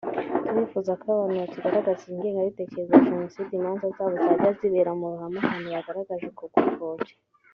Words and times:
Turifuza 0.45 0.91
ko 1.01 1.05
abo 1.11 1.19
bantu 1.21 1.37
bakigaragaza 1.43 2.03
ingengabitekerezo 2.11 2.91
ya 2.95 3.05
Jenoside 3.09 3.51
imanza 3.55 3.85
zabo 3.95 4.15
zajya 4.25 4.51
zibera 4.57 4.91
mu 4.99 5.05
ruhame 5.11 5.37
ahantu 5.41 5.67
bagaragarije 5.75 6.27
uko 6.31 6.45
gupfobya 6.53 7.13